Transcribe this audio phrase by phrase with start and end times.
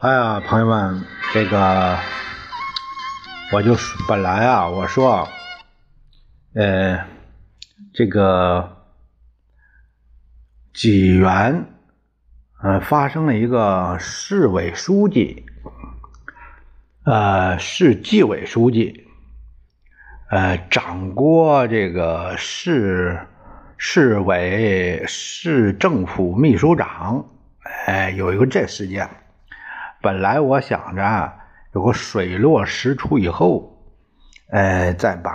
[0.00, 1.98] 哎呀，朋友们，这个
[3.52, 3.76] 我就
[4.08, 5.28] 本来啊，我说，
[6.54, 7.04] 呃，
[7.92, 8.78] 这个
[10.72, 11.66] 济源，
[12.62, 15.44] 呃，发生了一个市委书记，
[17.04, 19.06] 呃，市纪委书记，
[20.30, 23.20] 呃，掌过这个市
[23.76, 27.26] 市委市政府秘书长，
[27.84, 29.06] 哎，有一个这事件。
[30.02, 31.32] 本来我想着
[31.74, 33.76] 有个水落石出以后，
[34.50, 35.30] 呃，再把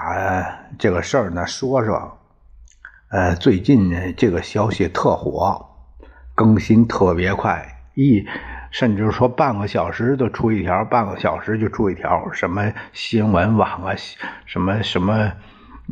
[0.79, 2.17] 这个事儿呢说说。
[3.09, 5.63] 呃，最近呢这个消息特火，
[6.33, 8.25] 更新特别快，一
[8.71, 12.31] 甚至说半个小时就出一条，半个小时就出一条。
[12.33, 13.93] 什么新闻网啊，
[14.45, 15.31] 什么什么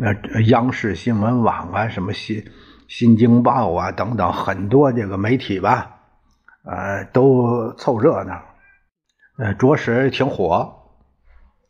[0.01, 2.43] 呃央视新闻网啊，什么新
[2.87, 5.99] 新京报啊等等，很多这个媒体吧，
[6.65, 8.41] 呃，都凑热闹。
[9.35, 10.75] 呃，着实挺火。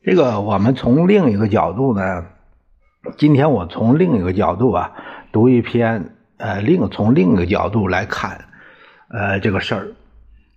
[0.04, 2.26] 这个我们从另一个角度呢，
[3.18, 4.92] 今天我从另一个角度啊，
[5.32, 8.44] 读一篇呃，另从另一个角度来看，
[9.08, 9.88] 呃，这个事儿。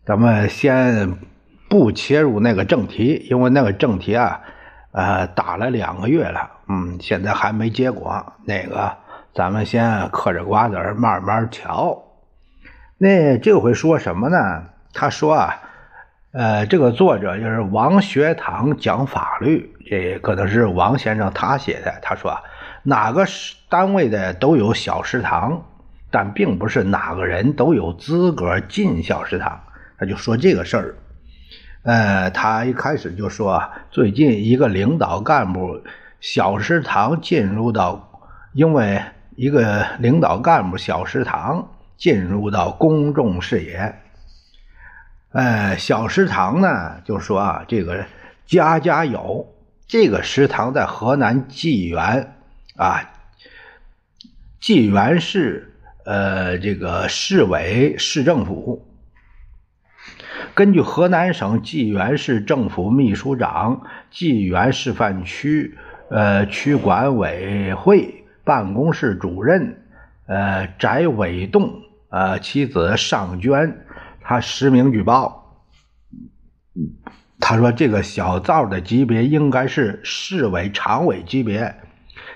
[0.05, 1.17] 咱们先
[1.69, 4.41] 不切入那个正题，因为那个正题啊，
[4.91, 8.33] 呃，打了两个月了，嗯，现在还没结果。
[8.45, 8.97] 那个，
[9.33, 12.03] 咱们先嗑着瓜子慢慢瞧。
[12.98, 14.37] 那这回说什么呢？
[14.93, 15.63] 他说啊。
[16.37, 21.95] 呃，这个作者就是王学堂讲法律，这可能是王先生他写的。
[22.03, 22.42] 他说啊，
[22.83, 23.25] 哪个
[23.70, 25.64] 单位的都有小食堂，
[26.11, 29.59] 但并不是哪个人都有资格进小食堂。
[29.98, 30.95] 他就说这个事儿。
[31.84, 35.81] 呃，他一开始就说啊，最近一个领导干部
[36.20, 38.11] 小食堂进入到，
[38.53, 39.01] 因为
[39.36, 41.67] 一个领导干部小食堂
[41.97, 44.03] 进入到公众视野。
[45.36, 48.07] 呃，小食堂呢，就说啊，这个
[48.47, 49.52] 家家有。
[49.86, 52.36] 这个食堂在河南济源
[52.74, 53.13] 啊，
[54.58, 55.74] 济源市
[56.07, 58.86] 呃，这个市委市政府，
[60.55, 65.77] 根据河南省济源市政府秘书长、济源示范区
[66.08, 69.83] 呃区管委会办公室主任
[70.24, 73.83] 呃翟伟栋呃妻子尚娟。
[74.29, 75.63] 他实名举报，
[77.39, 81.77] 他说这个小灶的级别应该是市委常委级别，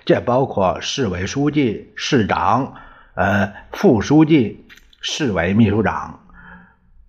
[0.04, 2.74] 这包括市委书记、市长、
[3.14, 4.68] 呃副书记、
[5.00, 6.20] 市委秘书长。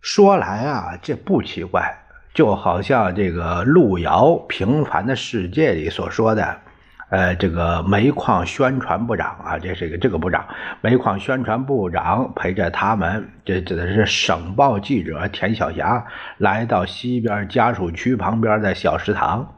[0.01, 1.99] 说来啊，这不奇怪，
[2.33, 6.59] 就好像这个路遥《平凡的世界》里所说的。
[7.11, 10.45] 呃，这个煤矿宣传部长啊，这是一个这个部长，
[10.79, 16.05] 煤矿宣传部长陪着他们，这指的是省报记者田晓霞，
[16.37, 19.55] 来到西边家属区旁边的小食堂，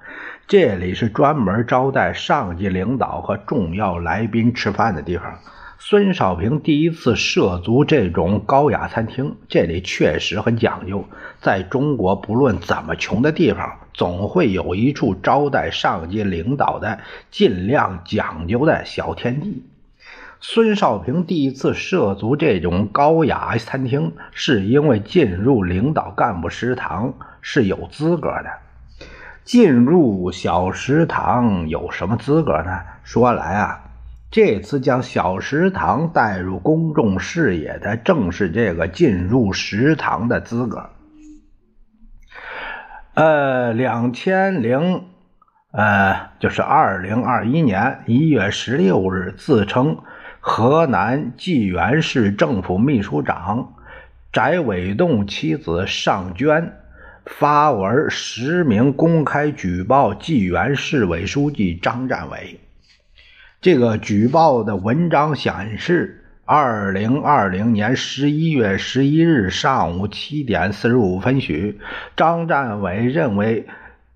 [0.47, 5.37] 这里是专门招待上级领导和重要来宾吃饭的地方。
[5.79, 11.03] 孙少平第一次涉足这种高雅餐厅，这里确实很讲究。
[11.41, 16.99] 在中国，不论怎么穷的地方，总会有一处招待上级领导的
[17.31, 19.65] 尽量讲究的小天地。
[20.39, 28.49] 孙少平第一次涉足这种高雅餐厅，是因为进入领导干部食堂是有资格的。
[29.43, 32.79] 进入小食堂有什么资格呢？
[33.03, 33.82] 说来啊。
[34.33, 40.89] 这次将小食堂带入公众视野的，正是这个进入食堂的资格。
[43.13, 45.03] 呃，两千零，
[45.71, 49.99] 呃，就是二零二一年一月十六日，自称
[50.39, 53.75] 河南济源市政府秘书长
[54.31, 56.73] 翟伟栋妻子尚娟
[57.27, 62.59] 发文实名公开举报济源市委书记张占伟。
[63.63, 71.79] 这个举报的文章显示，二零二零年十一月十一日上午七点四十五分许，
[72.17, 73.65] 张占伟认为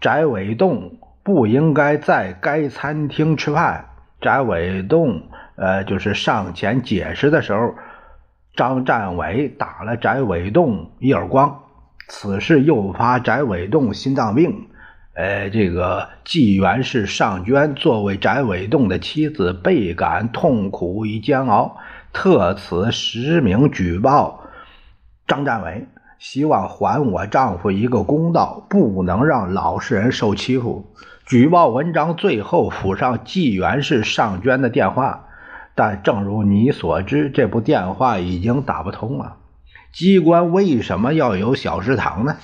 [0.02, 3.86] 翟伟栋不应该在该餐厅吃饭。
[4.20, 5.22] 翟伟栋
[5.56, 7.74] 呃，就是上前解释的时候，
[8.54, 11.64] 张占伟打了翟伟栋一耳光，
[12.10, 14.68] 此事诱发翟伟栋心脏病。
[15.18, 21.78] 呃，这个纪元氏尚娟作为翟伟栋的妻子，倍感痛苦与煎熬，
[22.14, 24.44] 特此实名举报
[25.26, 25.88] 张占伟，
[26.20, 30.86] 希望还我丈夫一个公道，不能让老实人受欺负。
[31.26, 35.26] 举报文章最后附上纪元氏尚娟的电话，
[35.74, 39.38] 但正如你所知，这部电话已经打不通了。
[39.92, 42.38] 机关为什么要有小食堂呢？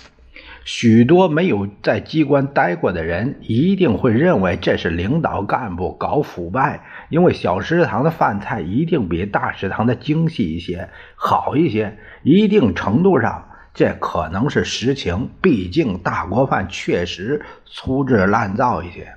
[0.66, 11.98] 许多没有在机关待过的人一定会认为这是领导干部搞腐败，因为小食堂的饭菜一定比大食堂的精细一些、好一些。
[12.24, 19.16] 一定程度上，这可能是实情，毕竟大锅饭确实粗制滥造一些。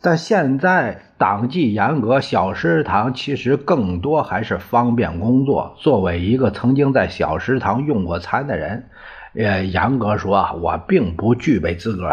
[0.00, 5.76] 但现在党纪严格，小食堂其实更多还是方便工作。
[5.78, 8.88] 作为一个曾经在小食堂用过餐的人，
[9.34, 12.08] 呃，严格说，我并不具备资格。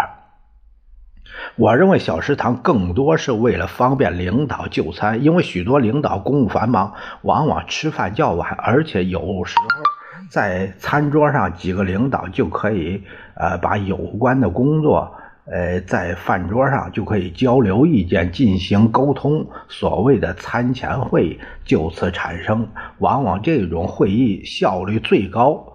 [1.56, 13.04] 我认为小食堂更多是为了方便领导就餐，因为许多领导公务繁忙，往往吃饭较晚，而且有时候在餐桌上几个领导就可以
[13.36, 15.16] 呃把有关的工作。
[15.46, 22.68] 呃，在饭桌上就可以交流意见，进行沟通，所谓的餐前会就此产生。
[23.00, 25.71] 往往这种会议效率最高，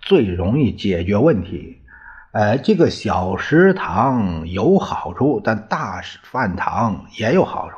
[0.00, 1.80] 最容易解决问题。
[2.32, 7.76] 呃，这个小食堂有好处，但大饭堂也有好处。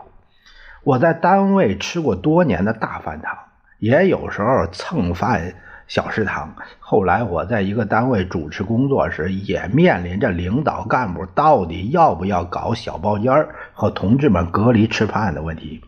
[0.84, 3.36] 我在单位吃过多年的大饭堂，
[3.78, 5.54] 也有时候蹭饭。
[5.88, 6.54] 小食堂。
[6.78, 15.82] 后来我在一个单位主持工作时，也面临着领导干部到底要不要搞小包间和同志们隔离吃饭的问题。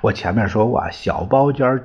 [0.00, 1.84] 我前面说过，小包间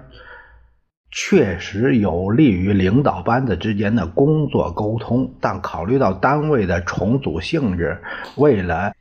[1.12, 7.98] 确实有利于领导班子之间的工作沟通，但考虑到单位的重组性质，
[8.36, 8.94] 为了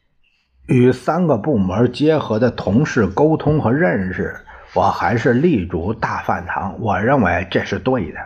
[0.66, 4.34] 与三个部门结合的同事沟通和认识，
[4.74, 6.74] 我还是立足大饭堂。
[6.80, 8.18] 我认为这是对的。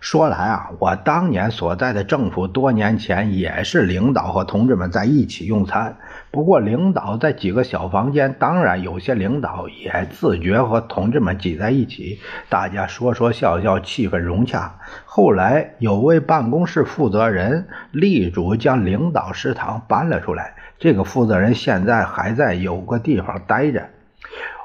[0.00, 5.96] 说来啊，我当年所在的政府多年前也是领导和同志们在一起用餐，
[6.30, 14.78] 不过领导在几个小房间，当然有些领导也自觉和同志们挤在一起，大家说说笑笑，气氛融洽。
[15.04, 23.88] 后来有位办公室负责人力主将领导食堂搬了出来，这个负责人现在还在有个地方待着。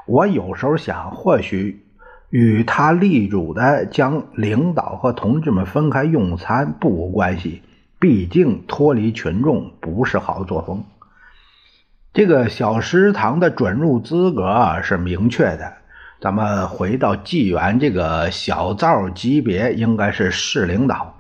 [0.06, 1.83] 我有时候想，或许。
[2.34, 7.62] 与他力主的将领导和同志们分开用餐不无关系，
[8.00, 10.84] 毕竟脱离群众不是好作风。
[12.12, 15.74] 这个小食堂的准入资格是明确的。
[16.20, 21.16] 咱们回到纪元这个小灶级别，应该是市领导，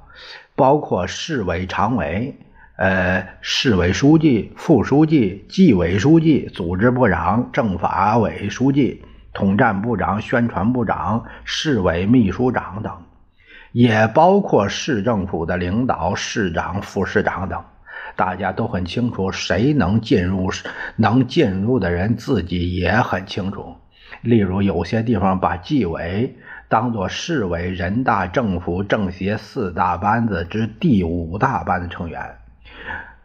[0.55, 2.35] 包括市委常委、
[2.75, 9.03] 呃市委书记、副书记、纪委书记、组织部长、政法委书记。
[9.33, 12.93] 统战部长、宣传部长、市委秘书长等，
[13.71, 17.63] 也包括市政府的领导、市长、副市长等。
[18.15, 20.51] 大家都很清楚，谁能进入，
[20.97, 23.75] 能进入的人自己也很清楚。
[24.21, 26.37] 例如，有些地方把纪委
[26.69, 32.35] 当作市委、人大、政府、政协四大班子之第五大班的成员，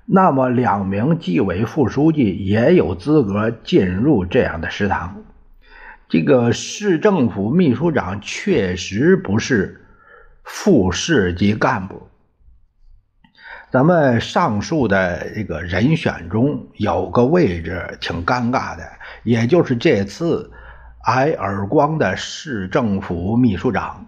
[0.06, 5.16] 那么两名纪委副书记也有资格进入这样的食堂。
[6.08, 9.84] 这个市政府秘书长确实不是
[10.42, 12.08] 副市级干部。
[13.70, 18.88] 咱们上述的这个人选中有个位置挺尴尬的，
[19.22, 20.50] 也就是这次
[21.04, 24.06] 挨耳光的市政府秘书长。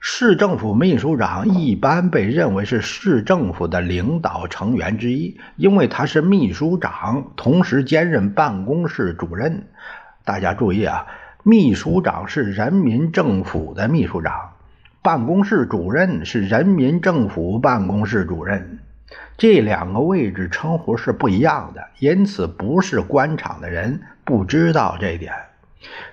[0.00, 9.68] 市政府秘书长一般被认为是市政府的领导成员之一，因为他是秘书长，同时兼任办公室主任。
[10.24, 11.06] 大家注意啊，
[11.42, 14.52] 秘书长是人民政府的秘书长，
[15.02, 18.78] 办公室主任是人民政府办公室主任，
[19.36, 25.32] 这两个位置称呼是不一样的，因此不是官场的人不知道这点。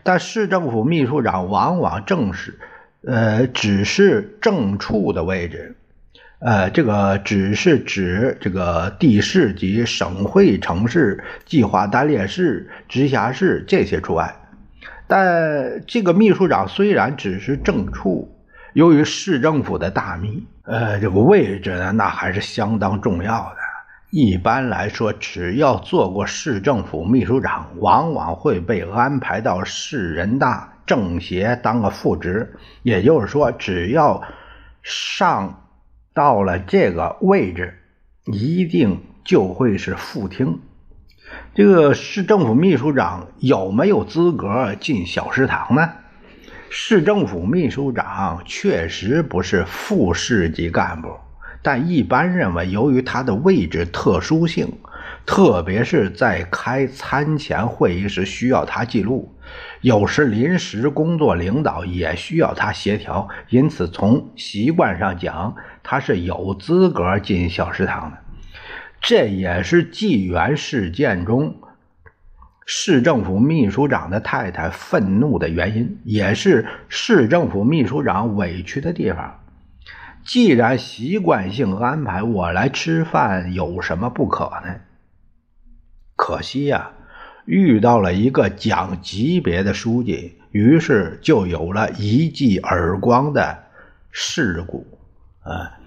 [0.01, 2.58] 但市政府秘书长往往正是，
[3.06, 5.75] 呃，只是正处的位置。
[6.39, 14.34] 呃，这个只是指这个地市级、省会城市、计划单列市、直辖市这些除外。
[15.05, 18.34] 但这个秘书长虽然只是正处，
[18.72, 23.58] 由于市政府的大秘，呃，这个位置呢，那还是相当重要的。
[24.12, 32.50] 一般来说，只要做过市政府秘书长，往往会被安排到市人大、政协当个副职。
[32.84, 34.24] 也就是说，只要
[34.81, 35.53] 上。
[36.20, 37.76] 到了这个位置，
[38.26, 40.60] 一定就会是副厅。
[41.56, 45.94] 这个市政府秘书长有没有资格进小食堂呢？
[46.70, 51.08] 市政府秘书长确实不是副市级干部，
[51.62, 54.74] 但一般认为，由于他的位置特殊性，
[55.26, 59.34] 特别是在开餐前会议时需要他记录，
[59.80, 65.56] 有时临时工作领导也需要他协调，因此从习惯上讲，
[65.91, 68.19] 他是有资格进小食堂的。
[69.01, 71.55] 这也是纪元事件中
[72.63, 79.39] 市政府秘书长的太太愤怒的原因，也是市政府秘书长委屈的地方。
[80.24, 84.75] 既然习惯性安排我来吃饭，有什么不可呢？
[86.15, 86.91] 可惜呀。
[87.46, 93.58] 遇到了一个讲级别的书记，于是就有了一记耳光的
[94.12, 94.86] 事故。
[95.41, 95.78] 啊，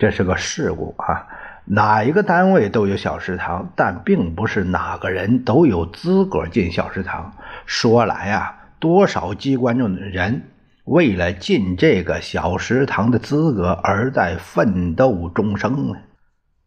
[0.00, 1.26] 这是个事故啊！
[1.66, 7.34] 哪一个单位都有小食堂，但并不是哪个人都有资格进小食堂。
[7.66, 10.44] 说来啊，多少机关中的人
[10.84, 15.98] 为了进这个小食堂的资格而在奋斗终生呢？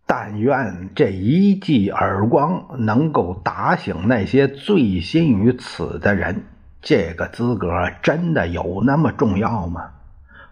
[0.05, 6.43] 但愿这一记耳光能够打醒那些醉心于此的人。
[6.83, 9.89] 这个资格真的有那么重要吗？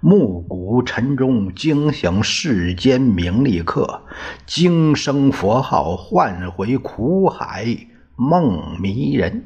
[0.04, 4.02] 暮鼓晨钟惊醒世间名利客，
[4.48, 7.78] 惊声佛号唤回苦海
[8.16, 9.46] 梦迷人。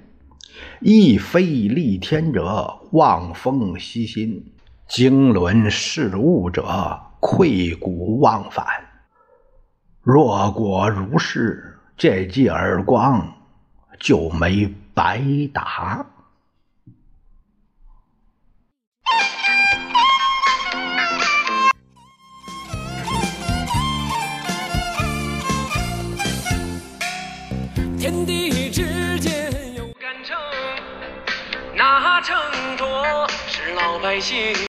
[0.80, 4.54] 一飞立天者望风息心，
[4.88, 8.66] 经纶事物者愧骨忘返。
[10.02, 13.34] 若果如是，这记耳光
[14.00, 15.22] 就没白
[15.52, 16.15] 打。
[32.26, 32.36] 争
[32.76, 34.56] 夺是老百姓。